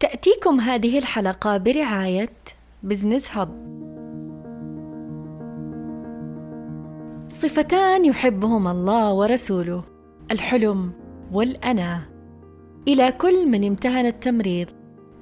[0.00, 2.32] تأتيكم هذه الحلقة برعاية
[2.82, 3.64] بزنس هب
[7.28, 9.84] صفتان يحبهما الله ورسوله
[10.30, 10.92] الحلم
[11.32, 12.06] والأنا
[12.88, 14.68] إلى كل من امتهن التمريض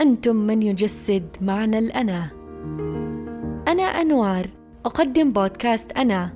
[0.00, 2.30] أنتم من يجسد معنى الأنا
[3.68, 4.48] أنا أنوار
[4.84, 6.32] أقدم بودكاست أنا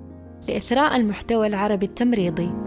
[0.48, 2.65] لإثراء المحتوى العربي التمريضي.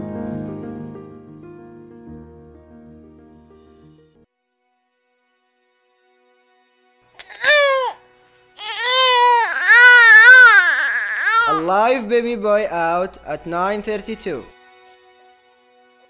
[12.10, 14.44] Baby boy out at 9:32.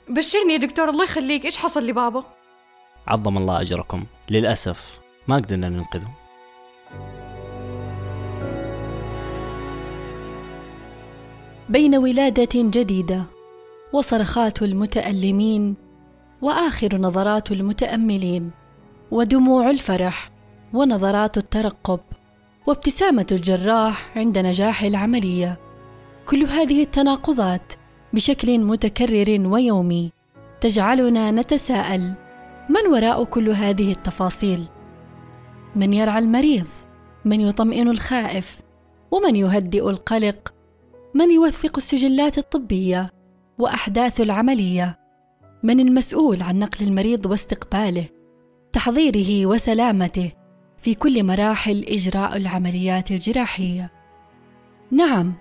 [0.08, 1.44] بشرني يا دكتور الله يخليك.
[1.44, 2.24] إيش حصل لبابا
[3.06, 4.04] عظم الله أجركم.
[4.30, 6.10] للأسف ما قدرنا ننقذه.
[11.68, 13.24] بين ولادة جديدة
[13.92, 15.74] وصرخات المتألمين
[16.42, 18.50] وآخر نظرات المتأملين
[19.10, 20.30] ودموع الفرح
[20.72, 22.00] ونظرات الترقب
[22.66, 25.69] وابتسامة الجراح عند نجاح العملية.
[26.30, 27.72] كل هذه التناقضات
[28.12, 30.12] بشكل متكرر ويومي
[30.60, 32.14] تجعلنا نتساءل
[32.68, 34.64] من وراء كل هذه التفاصيل؟
[35.76, 36.66] من يرعى المريض؟
[37.24, 38.60] من يطمئن الخائف؟
[39.10, 40.54] ومن يهدئ القلق؟
[41.14, 43.10] من يوثق السجلات الطبية
[43.58, 44.98] وأحداث العملية؟
[45.62, 48.06] من المسؤول عن نقل المريض واستقباله
[48.72, 50.32] تحضيره وسلامته
[50.78, 53.90] في كل مراحل إجراء العمليات الجراحية؟
[54.90, 55.34] نعم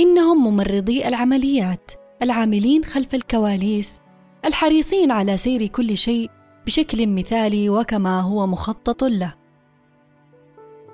[0.00, 1.90] إنهم ممرضي العمليات
[2.22, 4.00] العاملين خلف الكواليس
[4.44, 6.30] الحريصين على سير كل شيء
[6.66, 9.34] بشكل مثالي وكما هو مخطط له.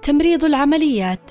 [0.02, 1.30] تمريض العمليات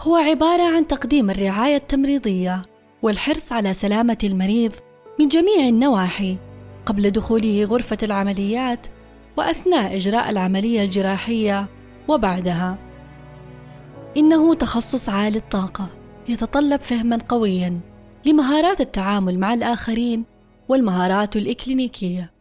[0.00, 2.62] هو عبارة عن تقديم الرعاية التمريضية
[3.02, 4.72] والحرص على سلامة المريض
[5.20, 6.36] من جميع النواحي
[6.86, 8.86] قبل دخوله غرفة العمليات
[9.36, 11.68] وأثناء إجراء العملية الجراحية
[12.08, 12.78] وبعدها.
[14.16, 16.05] إنه تخصص عالي الطاقة.
[16.28, 17.80] يتطلب فهما قويا
[18.26, 20.24] لمهارات التعامل مع الآخرين
[20.68, 22.32] والمهارات الإكلينيكية.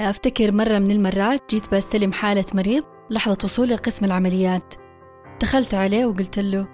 [0.00, 4.74] أفتكر مرة من المرات جيت بستلم حالة مريض لحظة وصولي لقسم العمليات.
[5.40, 6.68] دخلت عليه وقلت له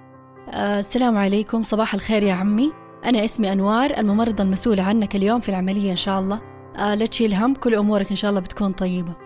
[0.50, 2.72] آه السلام عليكم صباح الخير يا عمي.
[3.05, 6.41] أنا اسمي أنوار الممرضة المسؤولة عنك اليوم في العملية إن شاء الله.
[6.76, 9.24] آه لا تشيل هم كل أمورك إن شاء الله بتكون طيبة.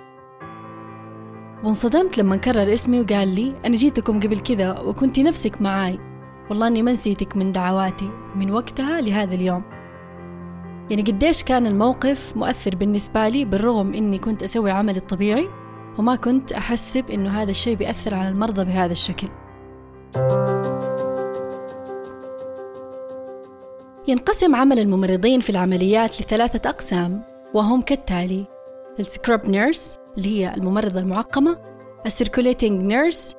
[1.65, 5.99] وانصدمت لما كرر اسمي وقال لي أنا جيتكم قبل كذا وكنت نفسك معاي.
[6.51, 9.63] والله أني ما نسيتك من دعواتي من وقتها لهذا اليوم.
[10.91, 15.49] يعني قديش كان الموقف مؤثر بالنسبة لي بالرغم إني كنت أسوي عملي الطبيعي
[15.99, 19.29] وما كنت أحسب إنه هذا الشيء بيأثر على المرضى بهذا الشكل.
[24.09, 27.23] ينقسم عمل الممرضين في العمليات لثلاثة أقسام
[27.55, 28.47] وهم كالتالي
[29.01, 31.59] ال scrub nurse اللي هي الممرضة المعقمة
[32.07, 33.37] ال circulating nurse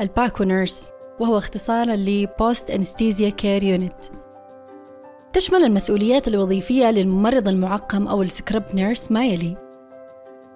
[0.00, 0.90] ال PACU nurse
[1.20, 4.04] وهو اختصارا ل post anesthesia care unit
[5.34, 9.56] تشمل المسؤوليات الوظيفية للممرض المعقم أو ال scrub nurse ما يلي.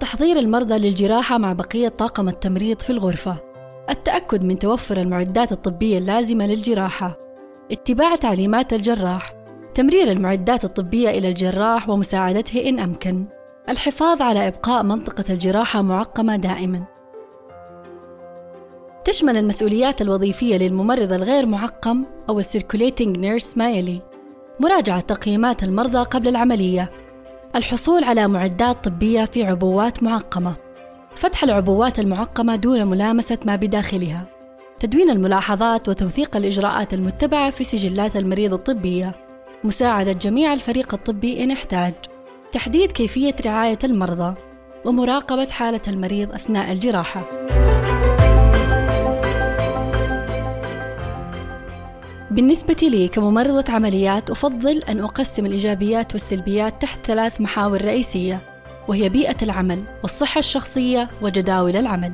[0.01, 3.37] تحضير المرضى للجراحة مع بقية طاقم التمريض في الغرفة.
[3.91, 7.17] التأكد من توفر المعدات الطبية اللازمة للجراحة.
[7.73, 9.35] اتباع تعليمات الجراح.
[9.75, 13.27] تمرير المعدات الطبية إلى الجراح ومساعدته إن أمكن.
[13.69, 16.85] الحفاظ على إبقاء منطقة الجراحة معقمة دائما.
[19.05, 24.03] تشمل المسؤوليات الوظيفية للممرض الغير معقم أو ال circulating nurse ما يلي.
[24.61, 26.93] مراجعة تقييمات المرضى قبل العملية.
[27.57, 30.57] الحصول على معدات طبية في عبوات معقمة.
[31.15, 34.27] فتح العبوات المعقمة دون ملامسة ما بداخلها.
[34.81, 39.15] تدوين الملاحظات وتوثيق الإجراءات المتبعة في سجلات المريض الطبية.
[39.65, 41.95] مساعدة جميع الفريق الطبي إن احتاج.
[42.53, 44.35] تحديد كيفية رعاية المرضى
[44.85, 47.23] ومراقبة حالة المريض أثناء الجراحة
[52.31, 58.41] بالنسبة لي كممرضة عمليات أفضل أن أقسم الإيجابيات والسلبيات تحت ثلاث محاور رئيسية
[58.89, 62.13] وهي بيئة العمل والصحة الشخصية وجداول العمل.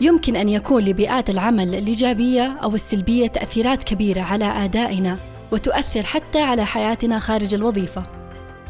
[0.00, 5.18] يمكن أن يكون لبيئات العمل الإيجابية أو السلبية تأثيرات كبيرة على أدائنا
[5.52, 8.02] وتؤثر حتى على حياتنا خارج الوظيفة.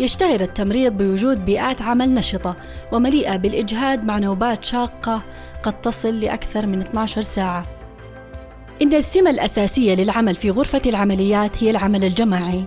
[0.00, 2.56] يشتهر التمريض بوجود بيئات عمل نشطة
[2.92, 5.22] ومليئة بالإجهاد مع نوبات شاقة
[5.62, 7.62] قد تصل لأكثر من 12 ساعة
[8.82, 12.64] إن السمة الأساسية للعمل في غرفة العمليات هي العمل الجماعي.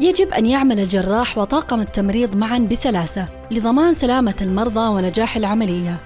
[0.00, 5.96] يجب أن يعمل الجراح وطاقم التمريض معا بسلاسة لضمان سلامة المرضى ونجاح العملية.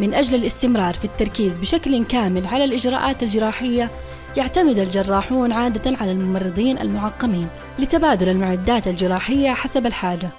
[0.00, 3.90] من أجل الاستمرار في التركيز بشكل كامل على الإجراءات الجراحية،
[4.36, 7.48] يعتمد الجراحون عادة على الممرضين المعقمين
[7.78, 10.30] لتبادل المعدات الجراحية حسب الحاجة.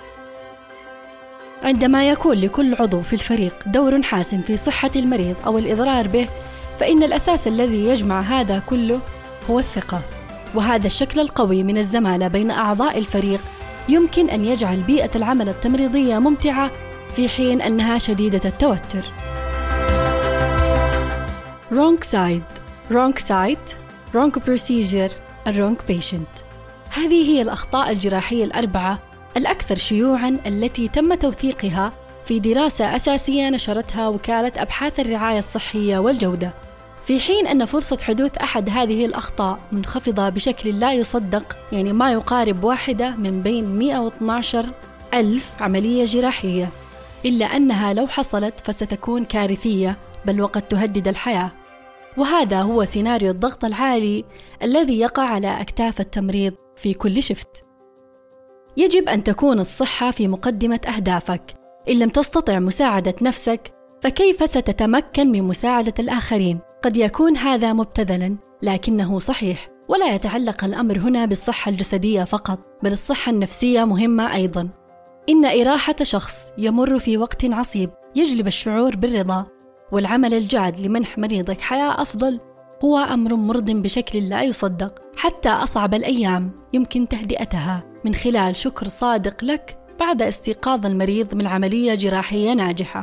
[1.63, 6.27] عندما يكون لكل عضو في الفريق دور حاسم في صحة المريض أو الإضرار به
[6.79, 8.99] فإن الأساس الذي يجمع هذا كله
[9.49, 10.01] هو الثقة
[10.55, 13.41] وهذا الشكل القوي من الزمالة بين أعضاء الفريق
[13.89, 16.71] يمكن أن يجعل بيئة العمل التمريضية ممتعة
[17.15, 19.03] في حين أنها شديدة التوتر.
[21.71, 22.59] wrong side
[22.91, 23.82] wrong site
[24.13, 25.11] wrong procedure
[25.47, 26.43] wrong patient
[26.89, 28.99] هذه هي الأخطاء الجراحية الأربعة
[29.37, 31.93] الأكثر شيوعاً التي تم توثيقها
[32.25, 36.53] في دراسة أساسية نشرتها وكالة أبحاث الرعاية الصحية والجودة.
[37.05, 42.63] في حين أن فرصة حدوث أحد هذه الأخطاء منخفضة بشكل لا يصدق يعني ما يقارب
[42.63, 44.65] واحدة من بين 112
[45.13, 46.69] ألف عملية جراحية.
[47.25, 51.51] إلا أنها لو حصلت فستكون كارثية بل وقد تهدد الحياة.
[52.17, 54.25] وهذا هو سيناريو الضغط العالي
[54.63, 57.65] الذي يقع على أكتاف التمريض في كل شفت.
[58.77, 61.53] يجب أن تكون الصحة في مقدمة أهدافك.
[61.89, 69.19] إن لم تستطع مساعدة نفسك فكيف ستتمكن من مساعدة الآخرين؟ قد يكون هذا مبتذلا لكنه
[69.19, 74.69] صحيح ولا يتعلق الأمر هنا بالصحة الجسدية فقط بل الصحة النفسية مهمة أيضا.
[75.29, 79.52] إن إراحة شخص يمر في وقت عصيب يجلب الشعور بالرضا.
[79.93, 82.39] والعمل الجاد لمنح مريضك حياة أفضل
[82.83, 89.43] هو أمر مرض بشكل لا يصدق حتى أصعب الأيام يمكن تهدئتها من خلال شكر صادق
[89.43, 93.01] لك بعد استيقاظ المريض من عملية جراحية ناجحة.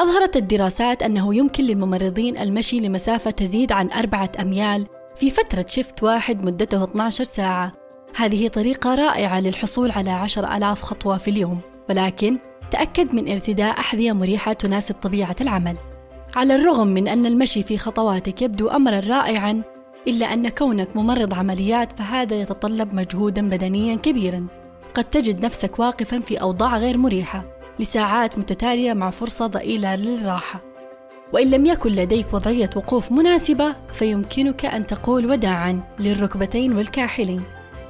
[0.00, 4.86] أظهرت الدراسات أنه يمكن للممرضين المشي لمسافة تزيد عن أربعة أميال
[5.16, 7.72] في فترة شفت واحد مدته 12 ساعة.
[8.16, 11.60] هذه طريقة رائعة للحصول على 10 ألاف خطوة في اليوم،
[11.90, 12.38] ولكن
[12.70, 15.76] تأكد من ارتداء أحذية مريحة تناسب طبيعة العمل.
[16.36, 19.62] على الرغم من أن المشي في خطواتك يبدو أمرا رائعا
[20.08, 24.46] إلا أن كونك ممرض عمليات فهذا يتطلب مجهودا بدنيا كبيرا.
[24.94, 27.44] قد تجد نفسك واقفا في أوضاع غير مريحة
[27.78, 30.60] لساعات متتالية مع فرصة ضئيلة للراحة.
[31.32, 37.42] وإن لم يكن لديك وضعية وقوف مناسبة فيمكنك أن تقول وداعا للركبتين والكاحلين.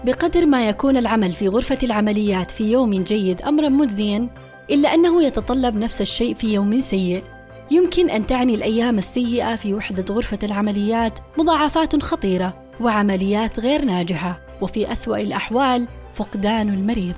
[0.04, 4.28] بقدر ما يكون العمل في غرفة العمليات في يوم جيد أمرا مجزيا
[4.70, 7.22] إلا أنه يتطلب نفس الشيء في يوم سيء.
[7.70, 14.92] يمكن أن تعني الأيام السيئة في وحدة غرفة العمليات مضاعفات خطيرة وعمليات غير ناجحة وفي
[14.92, 17.14] أسوأ الأحوال فقدان المريض.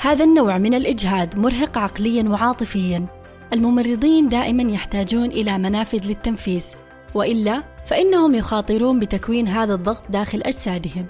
[0.00, 3.06] هذا النوع من الإجهاد مرهق عقليا وعاطفيا.
[3.52, 6.76] الممرضين دائما يحتاجون إلى منافذ للتنفيس
[7.14, 11.06] وإلا فإنهم يخاطرون بتكوين هذا الضغط داخل أجسادهم.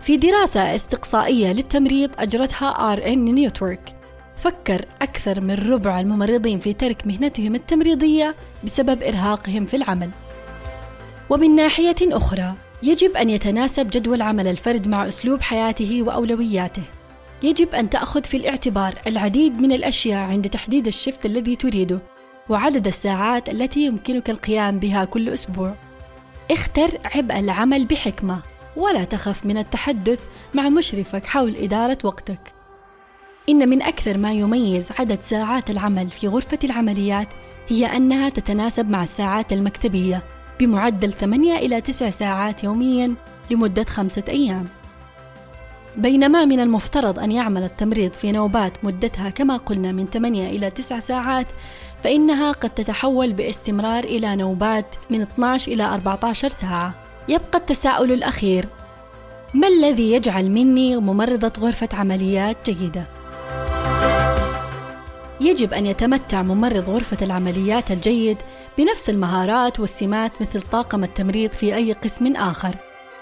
[0.00, 4.01] في دراسة استقصائية للتمريض أجرتها RN Network
[4.42, 8.34] فكر أكثر من ربع الممرضين في ترك مهنتهم التمريضية
[8.64, 10.10] بسبب إرهاقهم في العمل.
[11.30, 16.82] ومن ناحية أخرى، يجب أن يتناسب جدول عمل الفرد مع أسلوب حياته وأولوياته.
[17.42, 21.98] يجب أن تأخذ في الاعتبار العديد من الأشياء عند تحديد الشفت الذي تريده،
[22.48, 25.74] وعدد الساعات التي يمكنك القيام بها كل أسبوع.
[26.50, 28.38] اختر عبء العمل بحكمة،
[28.76, 30.20] ولا تخف من التحدث
[30.54, 32.61] مع مشرفك حول إدارة وقتك.
[33.48, 37.28] إن من أكثر ما يميز عدد ساعات العمل في غرفة العمليات
[37.68, 40.22] هي أنها تتناسب مع الساعات المكتبية
[40.60, 43.14] بمعدل 8 إلى 9 ساعات يومياً
[43.50, 44.68] لمدة خمسة أيام.
[45.96, 51.00] بينما من المفترض أن يعمل التمريض في نوبات مدتها كما قلنا من 8 إلى 9
[51.00, 51.46] ساعات
[52.02, 56.94] فإنها قد تتحول باستمرار إلى نوبات من 12 إلى 14 ساعة.
[57.28, 58.68] يبقى التساؤل الأخير:
[59.54, 63.21] ما الذي يجعل مني ممرضة غرفة عمليات جيدة؟
[65.42, 68.36] يجب أن يتمتع ممرض غرفة العمليات الجيد
[68.78, 72.74] بنفس المهارات والسمات مثل طاقم التمريض في أي قسم آخر.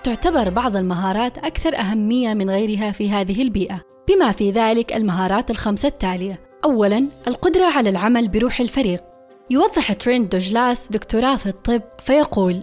[0.04, 5.88] تعتبر بعض المهارات أكثر أهمية من غيرها في هذه البيئة، بما في ذلك المهارات الخمسة
[5.88, 6.40] التالية.
[6.64, 9.04] أولاً القدرة على العمل بروح الفريق.
[9.50, 12.62] يوضح تريند دوجلاس دكتوراه في الطب فيقول: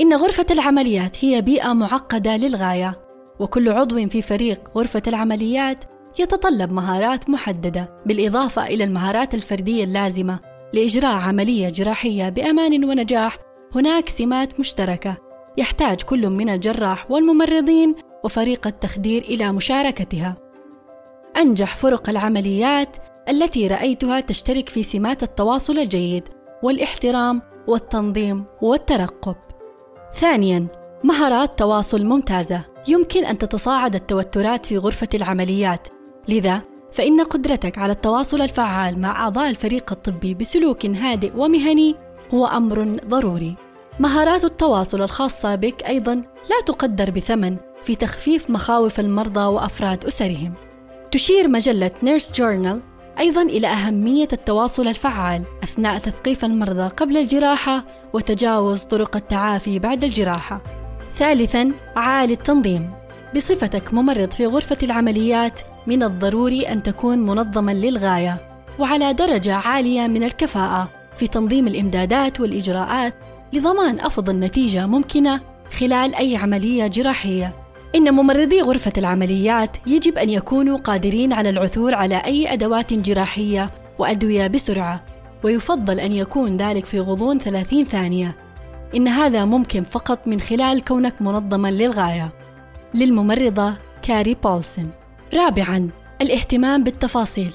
[0.00, 3.00] إن غرفة العمليات هي بيئة معقدة للغاية،
[3.40, 5.84] وكل عضو في فريق غرفة العمليات
[6.18, 10.40] يتطلب مهارات محددة بالإضافة إلى المهارات الفردية اللازمة
[10.72, 13.38] لإجراء عملية جراحية بأمان ونجاح
[13.74, 15.16] هناك سمات مشتركة
[15.58, 20.36] يحتاج كل من الجراح والممرضين وفريق التخدير إلى مشاركتها.
[21.36, 22.96] أنجح فرق العمليات
[23.28, 26.28] التي رأيتها تشترك في سمات التواصل الجيد
[26.62, 29.36] والإحترام والتنظيم والترقب.
[30.14, 30.68] ثانياً،
[31.04, 35.88] مهارات تواصل ممتازة يمكن أن تتصاعد التوترات في غرفة العمليات
[36.28, 36.62] لذا
[36.92, 41.96] فإن قدرتك على التواصل الفعال مع أعضاء الفريق الطبي بسلوك هادئ ومهني
[42.34, 43.56] هو أمر ضروري.
[44.00, 46.14] مهارات التواصل الخاصة بك أيضا
[46.50, 50.54] لا تقدر بثمن في تخفيف مخاوف المرضى وأفراد أسرهم.
[51.10, 52.82] تشير مجلة نيرس جورنال
[53.18, 60.62] أيضا إلى أهمية التواصل الفعال أثناء تثقيف المرضى قبل الجراحة وتجاوز طرق التعافي بعد الجراحة.
[61.14, 62.90] ثالثا عالي التنظيم
[63.36, 68.40] بصفتك ممرض في غرفة العمليات من الضروري أن تكون منظما للغاية
[68.78, 73.14] وعلى درجة عالية من الكفاءة في تنظيم الإمدادات والإجراءات
[73.52, 75.40] لضمان أفضل نتيجة ممكنة
[75.80, 77.56] خلال أي عملية جراحية.
[77.94, 84.46] إن ممرضي غرفة العمليات يجب أن يكونوا قادرين على العثور على أي أدوات جراحية وأدوية
[84.46, 85.04] بسرعة،
[85.44, 88.36] ويفضل أن يكون ذلك في غضون 30 ثانية.
[88.96, 92.32] إن هذا ممكن فقط من خلال كونك منظما للغاية.
[92.94, 94.86] للممرضة كاري بولسن.
[95.34, 95.90] رابعاً
[96.22, 97.52] الاهتمام بالتفاصيل.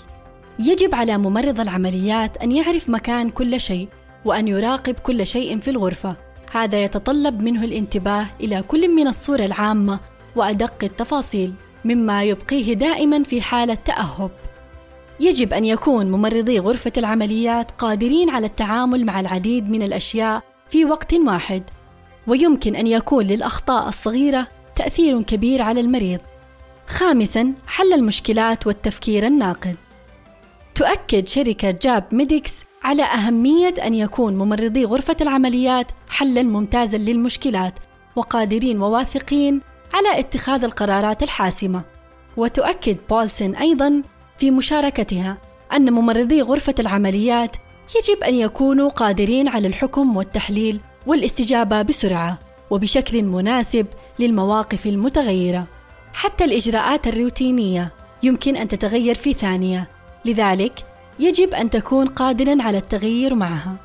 [0.60, 3.88] يجب على ممرض العمليات أن يعرف مكان كل شيء
[4.26, 6.16] وأن يراقب كل شيء في الغرفة.
[6.52, 10.00] هذا يتطلب منه الانتباه إلى كل من الصورة العامة
[10.36, 11.54] وأدق التفاصيل،
[11.86, 14.32] مما يبقيه دائماً في حالة تأهب.
[15.20, 21.14] يجب أن يكون ممرضي غرفة العمليات قادرين على التعامل مع العديد من الأشياء في وقت
[21.14, 21.64] واحد،
[22.28, 26.20] ويمكن أن يكون للأخطاء الصغيرة تأثير كبير على المريض.
[26.88, 29.76] خامساً حل المشكلات والتفكير الناقد.
[30.76, 37.80] تؤكد شركة جاب ميديكس على أهمية أن يكون ممرضي غرفة العمليات حلاً ممتازاً للمشكلات
[38.16, 39.62] وقادرين وواثقين
[39.94, 41.84] على اتخاذ القرارات الحاسمة.
[42.38, 44.02] وتؤكد بولسن أيضاً
[44.38, 45.38] في مشاركتها
[45.74, 47.56] أن ممرضي غرفة العمليات
[47.96, 52.40] يجب أن يكونوا قادرين على الحكم والتحليل والاستجابة بسرعة
[52.70, 53.88] وبشكل مناسب
[54.20, 55.68] للمواقف المتغيرة.
[56.18, 57.94] حتى الإجراءات الروتينية
[58.24, 59.88] يمكن أن تتغير في ثانية،
[60.26, 60.86] لذلك
[61.20, 63.76] يجب أن تكون قادرا على التغيير معها.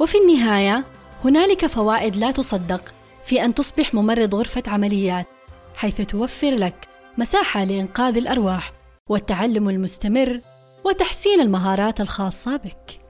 [0.00, 0.84] وفي النهاية
[1.24, 2.94] هنالك فوائد لا تصدق
[3.24, 5.26] في أن تصبح ممرض غرفة عمليات،
[5.76, 6.74] حيث توفر لك
[7.18, 8.72] مساحة لإنقاذ الأرواح
[9.08, 10.40] والتعلم المستمر
[10.84, 13.00] وتحسين المهارات الخاصة بك.